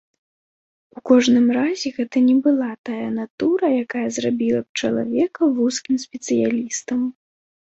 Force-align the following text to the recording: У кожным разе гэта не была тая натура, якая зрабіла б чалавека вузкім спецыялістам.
У 0.99 1.01
кожным 1.09 1.43
разе 1.57 1.91
гэта 1.97 2.17
не 2.29 2.33
была 2.47 2.69
тая 2.89 3.09
натура, 3.19 3.67
якая 3.83 4.07
зрабіла 4.17 4.59
б 4.65 4.85
чалавека 4.85 5.41
вузкім 5.59 5.95
спецыялістам. 6.07 6.99